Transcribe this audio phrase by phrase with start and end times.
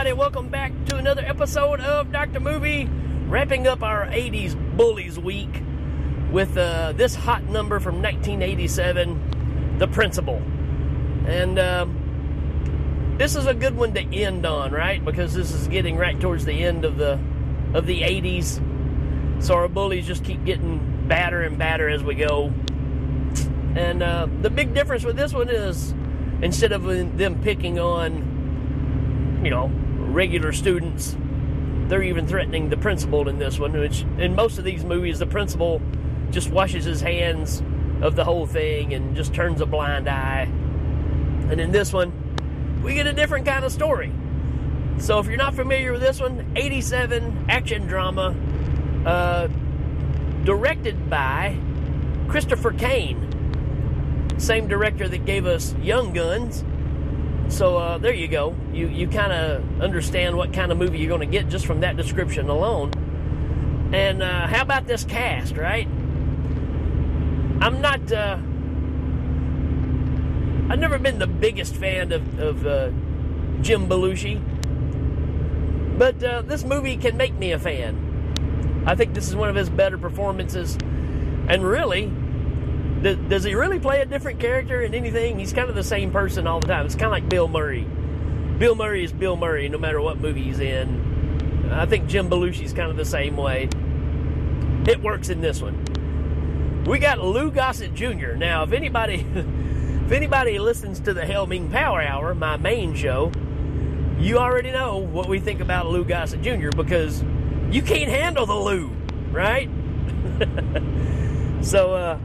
[0.00, 0.18] everybody.
[0.18, 2.40] Welcome back to another episode of Dr.
[2.40, 2.88] Movie,
[3.28, 5.62] wrapping up our 80s Bullies week
[6.30, 10.36] with uh, this hot number from 1987, The Principal.
[11.26, 15.04] And um, this is a good one to end on, right?
[15.04, 17.20] Because this is getting right towards the end of the
[17.74, 19.44] of the 80s.
[19.44, 22.54] So our bullies just keep getting badder and badder as we go.
[23.76, 25.92] And uh, the big difference with this one is
[26.40, 29.70] instead of them picking on, you know,
[30.10, 31.16] regular students,
[31.88, 35.26] they're even threatening the principal in this one, which in most of these movies, the
[35.26, 35.80] principal
[36.30, 37.62] just washes his hands
[38.02, 40.42] of the whole thing and just turns a blind eye.
[41.50, 42.12] And in this one,
[42.82, 44.12] we get a different kind of story.
[44.98, 48.34] So if you're not familiar with this one, 87 action drama,
[49.04, 49.48] uh,
[50.44, 51.58] directed by
[52.28, 53.26] Christopher Cain,
[54.38, 56.64] same director that gave us Young Guns.
[57.50, 58.54] So uh, there you go.
[58.72, 61.80] You you kind of understand what kind of movie you're going to get just from
[61.80, 62.92] that description alone.
[63.92, 65.86] And uh, how about this cast, right?
[67.60, 68.10] I'm not.
[68.12, 68.38] Uh,
[70.70, 72.90] I've never been the biggest fan of, of uh,
[73.60, 74.40] Jim Belushi,
[75.98, 78.84] but uh, this movie can make me a fan.
[78.86, 80.78] I think this is one of his better performances,
[81.48, 82.12] and really,
[83.02, 85.38] does, does he really play a different character in anything?
[85.38, 86.86] He's kind of the same person all the time.
[86.86, 87.86] It's kind of like Bill Murray.
[88.58, 91.70] Bill Murray is Bill Murray no matter what movie he's in.
[91.72, 93.68] I think Jim Belushi's kind of the same way.
[94.86, 96.84] It works in this one.
[96.84, 98.32] We got Lou Gossett Jr.
[98.32, 103.32] Now, if anybody, if anybody listens to the Helming Power Hour, my main show,
[104.18, 106.70] you already know what we think about Lou Gossett Jr.
[106.70, 107.22] because
[107.70, 108.90] you can't handle the Lou,
[109.30, 109.70] right?
[111.62, 112.18] so, uh,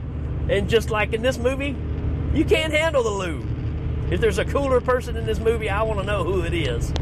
[0.48, 1.76] and just like in this movie,
[2.34, 3.44] you can't handle the Lou.
[4.10, 6.92] If there's a cooler person in this movie, I want to know who it is.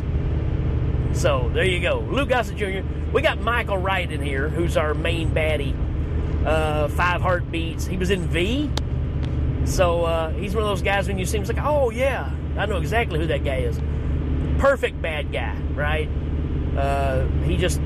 [1.12, 2.00] So there you go.
[2.00, 2.87] Lou Gossett Jr.
[3.12, 5.75] We got Michael Wright in here, who's our main baddie.
[6.44, 7.87] Uh, five heartbeats.
[7.87, 8.71] He was in V.
[9.65, 12.31] So uh, he's one of those guys when you see him, it's like, oh yeah,
[12.56, 13.81] I know exactly who that guy is.
[14.59, 16.09] Perfect bad guy, right?
[16.77, 17.81] Uh, he just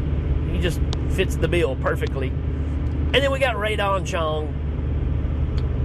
[0.51, 0.81] he just
[1.11, 2.29] fits the bill perfectly.
[2.29, 4.53] And then we got Rae Dawn Chong,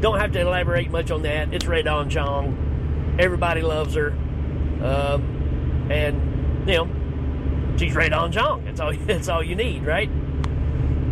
[0.04, 1.54] don't have to elaborate much on that.
[1.54, 3.16] It's Rae Dawn Chong.
[3.18, 4.10] Everybody loves her.
[4.10, 8.66] Um, and, you know, she's Rae Dawn Chong.
[8.66, 10.10] That's all, that's all you need, right?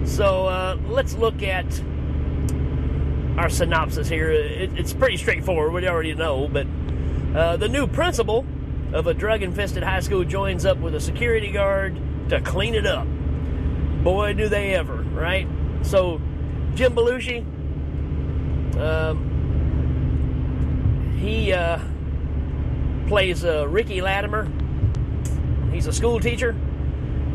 [0.04, 1.66] So uh, let's look at
[3.40, 4.30] our synopsis here.
[4.30, 5.72] It, it's pretty straightforward.
[5.72, 6.68] We already know, but
[7.34, 8.46] uh, the new principal
[8.92, 11.98] of a drug infested high school joins up with a security guard
[12.28, 13.08] to clean it up.
[14.04, 15.48] Boy, do they ever, right?
[15.84, 16.20] So,
[16.76, 17.46] Jim Belushi,
[18.82, 19.28] um,
[21.20, 21.80] he uh,
[23.08, 24.50] plays uh, Ricky Latimer.
[25.72, 26.56] He's a school teacher.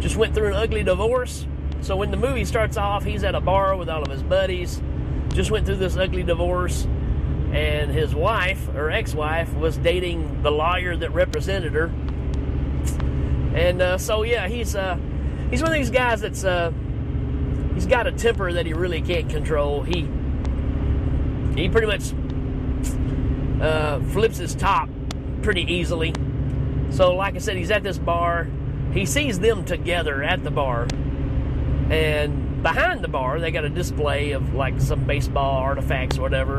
[0.00, 1.46] Just went through an ugly divorce.
[1.80, 4.82] So when the movie starts off, he's at a bar with all of his buddies.
[5.28, 6.84] Just went through this ugly divorce,
[7.52, 11.92] and his wife or ex-wife was dating the lawyer that represented her.
[13.54, 14.98] And uh, so yeah, he's uh,
[15.50, 16.72] he's one of these guys that's uh,
[17.74, 19.82] he's got a temper that he really can't control.
[19.82, 20.08] He
[21.56, 22.12] he pretty much
[23.60, 24.88] uh, flips his top
[25.42, 26.12] pretty easily.
[26.90, 28.48] So, like I said, he's at this bar.
[28.92, 30.86] He sees them together at the bar.
[31.90, 36.58] And behind the bar, they got a display of like some baseball artifacts or whatever.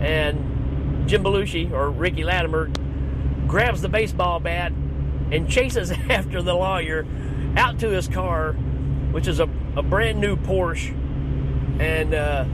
[0.00, 2.70] And Jim Belushi, or Ricky Latimer,
[3.46, 4.72] grabs the baseball bat
[5.30, 7.06] and chases after the lawyer
[7.56, 8.52] out to his car,
[9.12, 10.94] which is a, a brand new Porsche.
[11.80, 12.44] And uh,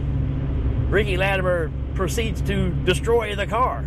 [0.95, 3.85] Ricky Latimer proceeds to destroy the car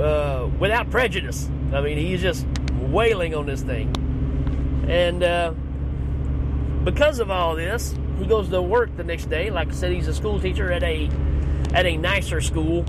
[0.00, 1.50] uh, without prejudice.
[1.72, 2.46] I mean, he's just
[2.80, 3.92] wailing on this thing.
[4.88, 5.50] And uh,
[6.84, 9.50] because of all this, he goes to work the next day.
[9.50, 11.10] Like I said, he's a school teacher at a
[11.74, 12.84] at a nicer school,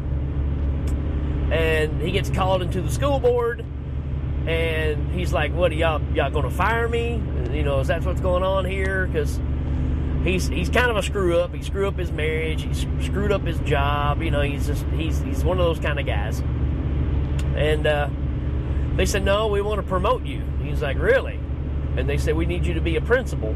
[1.52, 3.66] and he gets called into the school board.
[4.46, 7.20] And he's like, "What are y'all y'all to fire me?
[7.52, 9.08] You know, is that what's going on here?
[9.08, 9.40] Because
[10.24, 11.54] he's he's kind of a screw up.
[11.54, 12.64] He screwed up his marriage.
[12.64, 14.22] He screwed up his job.
[14.22, 16.42] You know, he's just he's he's one of those kind of guys.
[17.56, 18.10] And uh,
[18.96, 20.44] they said, no, we want to promote you.
[20.64, 21.40] He's like, really?
[21.98, 23.54] And they said, we need you to be a principal.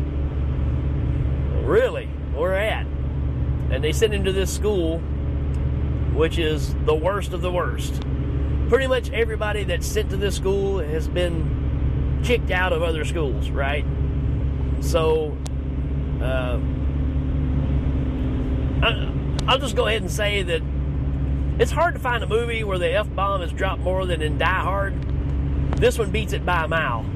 [1.64, 2.08] Really?
[2.36, 2.86] Where at?
[3.70, 5.00] And they sent him to this school,
[6.14, 8.02] which is the worst of the worst.
[8.68, 13.50] Pretty much everybody that's sent to this school has been kicked out of other schools,
[13.50, 13.86] right?
[14.82, 15.38] So
[16.24, 16.60] uh,
[18.84, 20.62] I, will just go ahead and say that
[21.60, 24.38] it's hard to find a movie where the F bomb is dropped more than in
[24.38, 24.94] Die Hard.
[25.78, 27.04] This one beats it by a mile.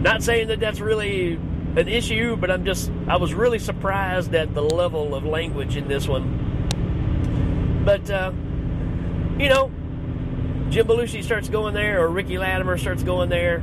[0.00, 1.34] Not saying that that's really
[1.76, 5.88] an issue, but I'm just, I was really surprised at the level of language in
[5.88, 7.82] this one.
[7.84, 8.32] But, uh,
[9.38, 9.70] you know,
[10.70, 13.62] Jim Belushi starts going there, or Ricky Latimer starts going there,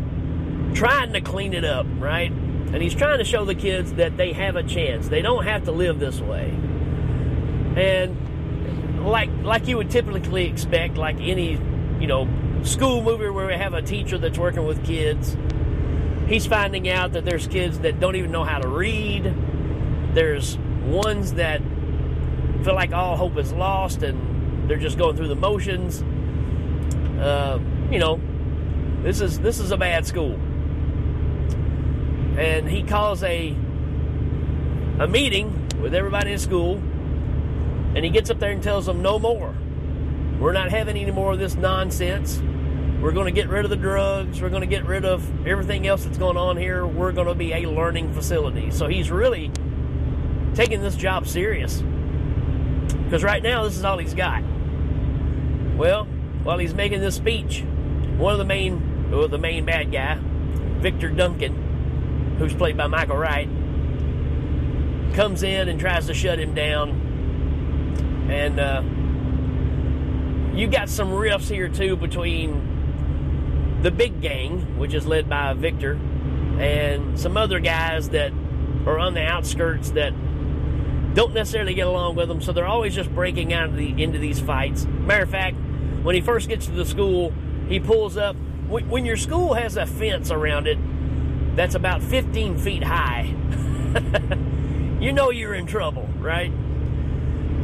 [0.73, 2.31] trying to clean it up, right?
[2.73, 5.09] And he's trying to show the kids that they have a chance.
[5.09, 6.49] They don't have to live this way.
[7.75, 11.59] And like like you would typically expect, like any,
[11.99, 12.29] you know,
[12.63, 15.35] school movie where we have a teacher that's working with kids,
[16.27, 19.33] he's finding out that there's kids that don't even know how to read.
[20.13, 21.61] There's ones that
[22.63, 26.03] feel like all hope is lost and they're just going through the motions.
[27.19, 27.59] Uh,
[27.91, 28.21] you know,
[29.03, 30.39] this is this is a bad school
[32.37, 33.55] and he calls a
[34.99, 36.75] a meeting with everybody in school.
[37.93, 39.53] And he gets up there and tells them no more.
[40.39, 42.41] We're not having any more of this nonsense.
[43.01, 44.41] We're going to get rid of the drugs.
[44.41, 46.85] We're going to get rid of everything else that's going on here.
[46.85, 48.71] We're going to be a learning facility.
[48.71, 49.51] So he's really
[50.53, 51.81] taking this job serious.
[53.03, 54.41] Because right now this is all he's got.
[55.75, 56.07] Well
[56.43, 57.63] while he's making this speech
[58.17, 60.17] one of the main well, the main bad guy
[60.79, 61.70] victor duncan
[62.41, 63.47] who's played by Michael Wright,
[65.13, 66.89] comes in and tries to shut him down.
[68.31, 68.81] And uh,
[70.57, 75.99] you got some riffs here too between the big gang, which is led by Victor,
[76.59, 78.31] and some other guys that
[78.87, 80.11] are on the outskirts that
[81.13, 82.41] don't necessarily get along with them.
[82.41, 84.85] So they're always just breaking out the, into these fights.
[84.85, 85.57] Matter of fact,
[86.01, 87.33] when he first gets to the school,
[87.67, 88.35] he pulls up.
[88.67, 90.79] When your school has a fence around it,
[91.55, 93.23] that's about 15 feet high,
[94.99, 96.51] you know you're in trouble, right?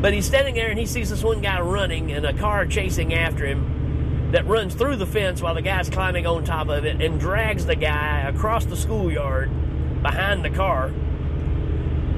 [0.01, 3.13] But he's standing there and he sees this one guy running and a car chasing
[3.13, 7.01] after him that runs through the fence while the guy's climbing on top of it
[7.01, 9.49] and drags the guy across the schoolyard
[10.03, 10.91] behind the car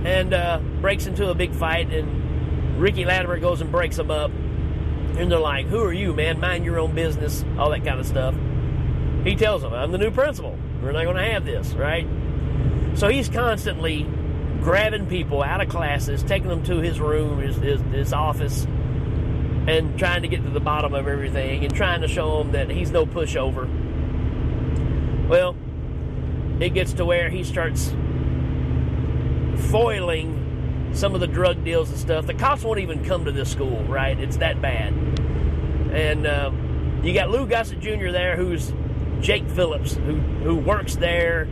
[0.06, 1.94] and uh, breaks into a big fight.
[1.94, 4.32] And Ricky Latimer goes and breaks him up.
[4.32, 6.40] And they're like, Who are you, man?
[6.40, 8.36] Mind your own business, all that kind of stuff.
[9.24, 10.58] He tells them, I'm the new principal.
[10.82, 12.08] We're not going to have this, right?
[12.96, 14.04] So he's constantly
[14.62, 18.66] grabbing people out of classes, taking them to his room, his, his, his office,
[19.68, 22.70] and trying to get to the bottom of everything and trying to show them that
[22.70, 23.68] he's no pushover.
[25.28, 25.56] Well,
[26.60, 27.94] it gets to where he starts
[29.70, 32.26] foiling some of the drug deals and stuff.
[32.26, 34.20] The cops won't even come to this school, right?
[34.20, 34.94] It's that bad.
[35.94, 36.52] And uh,
[37.04, 38.12] you got Lou Gossett Jr.
[38.12, 38.72] there, who's
[39.22, 41.48] Jake Phillips, who who works there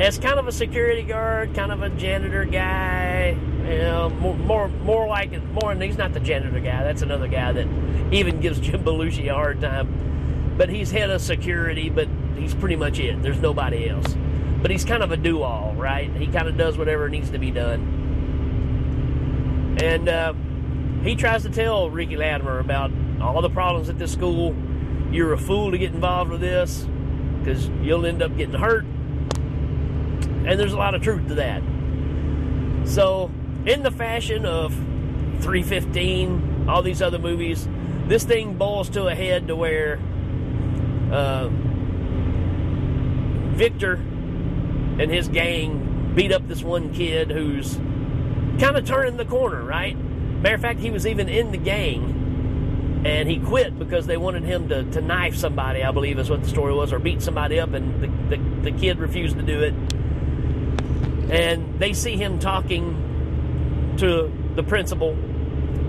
[0.00, 3.36] as kind of a security guard, kind of a janitor guy.
[3.64, 5.74] You know, more more, more like more.
[5.74, 6.82] He's not the janitor guy.
[6.82, 7.66] That's another guy that
[8.12, 10.54] even gives Jim Belushi a hard time.
[10.56, 11.88] But he's head of security.
[11.88, 13.22] But he's pretty much it.
[13.22, 14.16] There's nobody else.
[14.60, 16.08] But he's kind of a do-all, right?
[16.14, 18.00] He kind of does whatever needs to be done.
[19.82, 20.34] And uh,
[21.02, 24.54] he tries to tell Ricky Latimer about all the problems at this school
[25.12, 26.86] you're a fool to get involved with this
[27.38, 28.84] because you'll end up getting hurt.
[28.84, 31.62] And there's a lot of truth to that.
[32.88, 33.30] So,
[33.66, 34.72] in the fashion of
[35.42, 37.68] 315, all these other movies,
[38.08, 40.00] this thing boils to a head to where
[41.12, 41.48] uh,
[43.52, 43.94] Victor
[44.98, 47.76] and his gang beat up this one kid who's
[48.58, 49.96] kind of turning the corner, right?
[49.96, 52.21] Matter of fact, he was even in the gang
[53.04, 56.42] and he quit because they wanted him to, to knife somebody, I believe is what
[56.42, 59.60] the story was, or beat somebody up, and the, the, the kid refused to do
[59.60, 59.74] it.
[61.32, 65.12] And they see him talking to the principal,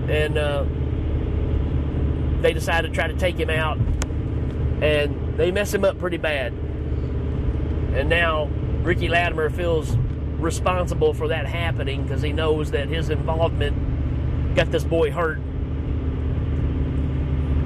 [0.08, 0.64] and uh,
[2.40, 3.78] they decide to try to take him out,
[4.82, 6.52] and they mess him up pretty bad.
[6.52, 8.46] And now
[8.82, 9.96] Ricky Latimer feels
[10.38, 15.38] responsible for that happening because he knows that his involvement got this boy hurt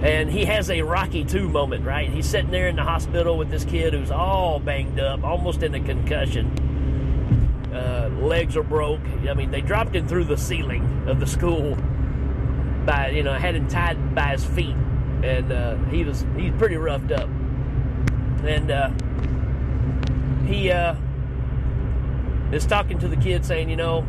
[0.02, 2.08] and he has a Rocky 2 moment, right?
[2.08, 5.74] He's sitting there in the hospital with this kid who's all banged up, almost in
[5.74, 7.66] a concussion.
[7.72, 9.00] Uh, legs are broke.
[9.28, 11.76] I mean, they dropped him through the ceiling of the school
[12.86, 14.76] by, you know, had him tied by his feet.
[15.24, 17.28] And uh, he was, he's pretty roughed up.
[18.44, 18.90] And uh,
[20.46, 20.94] he uh,
[22.52, 24.02] is talking to the kid saying, you know,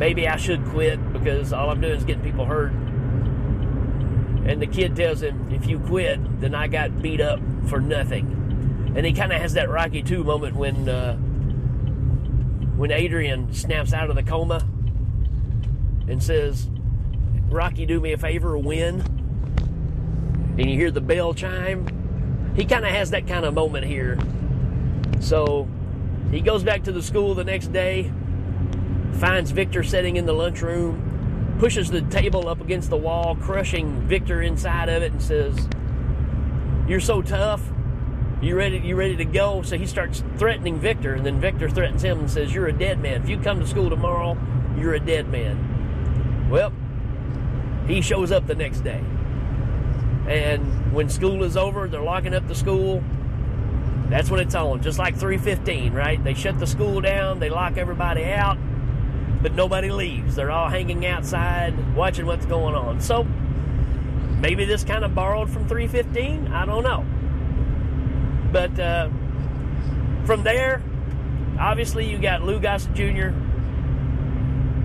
[0.00, 2.72] maybe I should quit because all I'm doing is getting people hurt
[4.46, 8.92] and the kid tells him, if you quit, then I got beat up for nothing.
[8.96, 11.16] And he kind of has that Rocky 2 moment when, uh,
[12.76, 14.66] when Adrian snaps out of the coma
[16.08, 16.70] and says,
[17.48, 19.02] Rocky, do me a favor, win.
[20.58, 22.52] and you hear the bell chime.
[22.56, 24.18] He kind of has that kind of moment here.
[25.20, 25.68] So
[26.30, 28.10] he goes back to the school the next day,
[29.14, 31.05] finds Victor sitting in the lunchroom,
[31.58, 35.68] pushes the table up against the wall, crushing Victor inside of it, and says,
[36.88, 37.62] You're so tough.
[38.42, 38.78] You ready?
[38.78, 39.62] You ready to go?
[39.62, 43.00] So he starts threatening Victor, and then Victor threatens him and says, "You're a dead
[43.00, 43.22] man.
[43.22, 44.36] If you come to school tomorrow,
[44.78, 46.70] you're a dead man." Well,
[47.88, 49.02] he shows up the next day,
[50.28, 53.02] and when school is over, they're locking up the school.
[54.10, 56.22] That's when it's on, just like 315, right?
[56.22, 58.58] They shut the school down, they lock everybody out,
[59.46, 60.34] but nobody leaves.
[60.34, 63.00] They're all hanging outside, watching what's going on.
[63.00, 63.22] So
[64.40, 66.48] maybe this kind of borrowed from 315.
[66.48, 67.04] I don't know.
[68.50, 69.08] But uh,
[70.24, 70.82] from there,
[71.60, 73.28] obviously, you got Lou Gossett Jr.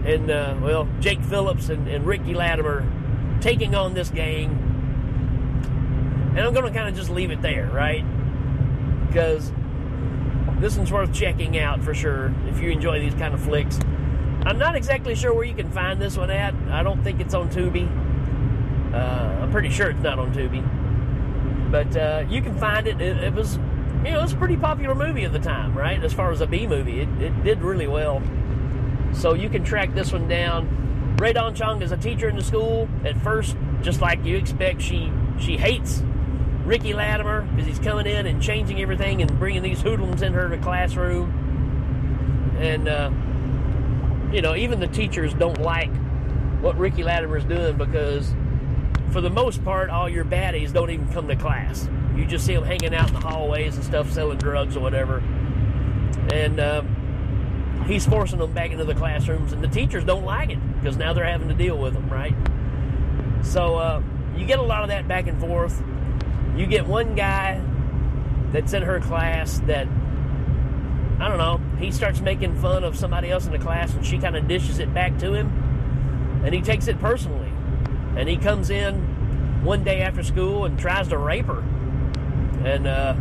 [0.06, 2.86] and, uh, well, Jake Phillips and, and Ricky Latimer
[3.42, 4.52] taking on this gang.
[6.36, 8.06] And I'm going to kind of just leave it there, right?
[9.08, 9.52] Because
[10.60, 13.80] this one's worth checking out for sure if you enjoy these kind of flicks.
[14.46, 16.54] I'm not exactly sure where you can find this one at.
[16.72, 17.88] I don't think it's on Tubi.
[18.94, 21.72] Uh, I'm pretty sure it's not on Tubi.
[21.72, 23.00] But uh, you can find it.
[23.00, 23.24] it.
[23.24, 23.34] it.
[23.34, 23.58] was,
[24.04, 26.04] you know, it was a pretty popular movie at the time, right?
[26.04, 28.22] As far as a B movie, it, it did really well.
[29.14, 31.18] So you can track this one down.
[31.18, 32.90] Rae Dawn Chong is a teacher in the school.
[33.06, 36.02] At first, just like you expect, she she hates
[36.66, 40.58] Ricky Latimer because he's coming in and changing everything and bringing these hoodlums in her
[40.58, 41.38] classroom.
[42.60, 43.12] And uh,
[44.32, 45.92] you know, even the teachers don't like
[46.62, 48.34] what Ricky Latimer is doing because
[49.12, 51.90] for the most part, all your baddies don't even come to class.
[52.16, 55.18] You just see them hanging out in the hallways and stuff, selling drugs or whatever.
[56.32, 56.84] And uh,
[57.86, 61.14] he's forcing them back into the classrooms, and the teachers don't like it because now
[61.14, 62.36] they're having to deal with them, right?
[63.44, 64.04] So uh,
[64.38, 65.82] you get a lot of that back and forth.
[66.56, 67.62] You get one guy
[68.52, 69.88] that's in her class that
[71.20, 71.61] I don't know.
[71.82, 74.80] He starts making fun of somebody else in the class, and she kind of dishes
[74.80, 77.52] it back to him, and he takes it personally
[78.16, 81.64] and he comes in one day after school and tries to rape her.
[82.66, 83.16] And uh,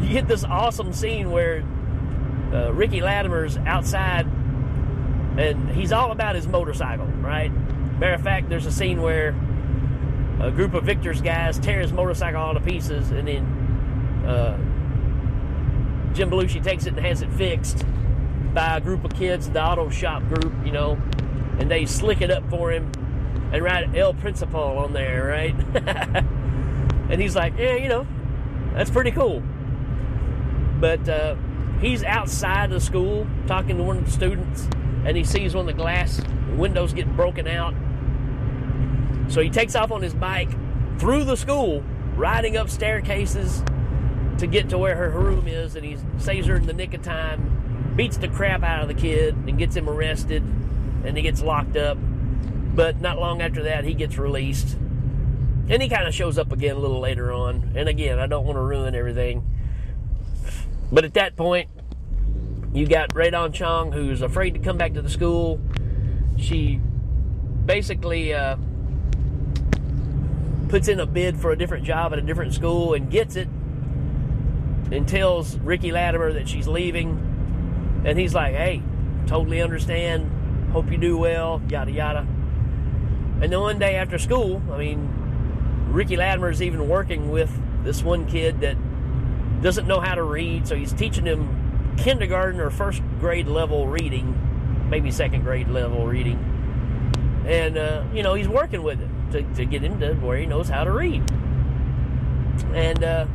[0.00, 1.64] you get this awesome scene where
[2.52, 4.26] uh, Ricky Latimer's outside,
[5.36, 7.52] and he's all about his motorcycle, right?
[7.98, 9.30] Matter of fact, there's a scene where
[10.40, 13.44] a group of Victor's guys tear his motorcycle all to pieces, and then
[14.26, 14.58] uh,
[16.14, 17.84] Jim Belushi takes it and has it fixed
[18.54, 20.92] by a group of kids, the auto shop group, you know,
[21.58, 22.90] and they slick it up for him
[23.52, 25.54] and write El Principal on there, right?
[27.10, 28.06] and he's like, yeah, you know,
[28.74, 29.42] that's pretty cool.
[30.78, 31.34] But uh,
[31.80, 34.68] he's outside the school talking to one of the students,
[35.04, 36.20] and he sees one of the glass
[36.56, 37.74] windows get broken out.
[39.28, 40.50] So he takes off on his bike
[41.00, 41.82] through the school,
[42.14, 43.64] riding up staircases
[44.38, 47.02] to get to where her room is, and he saves her in the nick of
[47.02, 50.42] time, beats the crap out of the kid, and gets him arrested,
[51.04, 51.96] and he gets locked up.
[52.00, 54.76] But not long after that, he gets released.
[55.68, 57.72] And he kind of shows up again a little later on.
[57.76, 59.44] And again, I don't want to ruin everything.
[60.92, 61.70] But at that point,
[62.74, 65.60] you got Rae Dawn Chong, who's afraid to come back to the school.
[66.36, 66.80] She
[67.64, 68.56] basically uh,
[70.68, 73.48] puts in a bid for a different job at a different school and gets it
[74.90, 78.02] and tells Ricky Latimer that she's leaving.
[78.04, 78.82] And he's like, hey,
[79.26, 80.70] totally understand.
[80.72, 82.26] Hope you do well, yada, yada.
[83.40, 85.08] And then one day after school, I mean,
[85.90, 87.50] Ricky Latimer is even working with
[87.84, 88.76] this one kid that
[89.62, 94.88] doesn't know how to read, so he's teaching him kindergarten or first grade level reading,
[94.90, 96.38] maybe second grade level reading.
[97.46, 100.46] And, uh, you know, he's working with him to, to get him to where he
[100.46, 101.22] knows how to read.
[102.72, 103.26] And uh,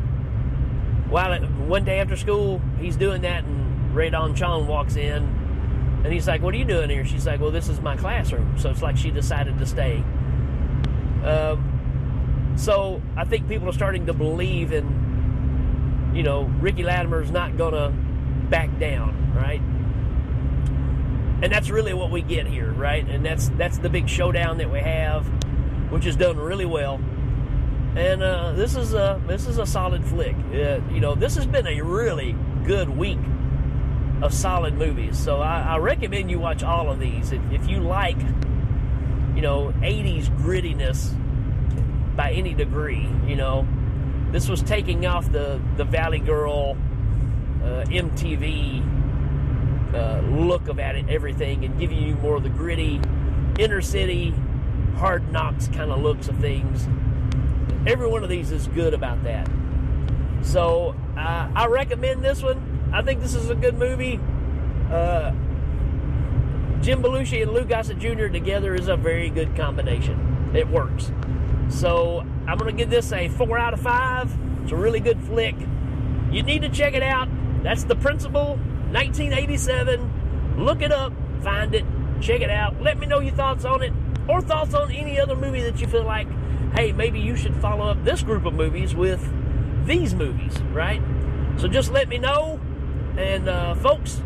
[1.10, 5.24] while one day after school, he's doing that, and Rae Dawn Chong walks in
[6.04, 7.06] and he's like, What are you doing here?
[7.06, 8.58] She's like, Well, this is my classroom.
[8.58, 10.04] So it's like she decided to stay.
[11.24, 17.58] Um, so I think people are starting to believe in, you know, Ricky Latimer's not
[17.58, 17.94] to
[18.50, 19.62] back down, right?
[21.42, 23.08] And that's really what we get here, right?
[23.08, 25.26] And that's that's the big showdown that we have,
[25.92, 27.00] which is done really well.
[28.00, 30.34] And uh, this is a this is a solid flick.
[30.54, 32.34] Uh, you know, this has been a really
[32.66, 33.20] good week
[34.22, 35.20] of solid movies.
[35.20, 37.34] So I, I recommend you watch all of these.
[37.34, 38.18] If, if you like,
[39.36, 41.14] you know, 80s grittiness
[42.16, 43.68] by any degree, you know,
[44.32, 46.78] this was taking off the, the Valley Girl,
[47.62, 48.82] uh, MTV
[49.94, 53.02] uh, look of at it, everything, and giving you more of the gritty,
[53.58, 54.34] inner city,
[54.96, 56.88] hard knocks kind of looks of things.
[57.88, 59.50] Every one of these is good about that.
[60.42, 62.92] So uh, I recommend this one.
[62.94, 64.20] I think this is a good movie.
[64.92, 65.32] Uh,
[66.82, 68.28] Jim Belushi and Lou Gossett Jr.
[68.28, 70.52] together is a very good combination.
[70.56, 71.12] It works.
[71.70, 74.38] So I'm going to give this a 4 out of 5.
[74.64, 75.56] It's a really good flick.
[76.32, 77.28] You need to check it out.
[77.64, 78.58] That's The Principal,
[78.92, 80.56] 1987.
[80.58, 81.86] Look it up, find it,
[82.22, 82.82] check it out.
[82.82, 83.94] Let me know your thoughts on it
[84.30, 86.28] or thoughts on any other movie that you feel like,
[86.74, 89.28] hey, maybe you should follow up this group of movies with
[89.86, 91.02] these movies, right?
[91.58, 92.60] So just let me know.
[93.18, 94.22] And uh, folks,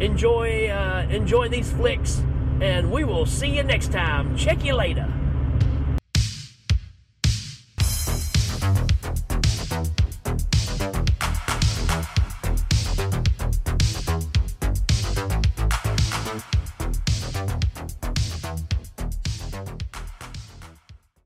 [0.00, 2.22] enjoy uh, enjoy these flicks,
[2.60, 4.36] and we will see you next time.
[4.36, 5.12] Check you later.